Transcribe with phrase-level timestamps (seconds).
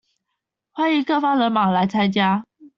[0.73, 2.43] 歡迎各方人馬來參加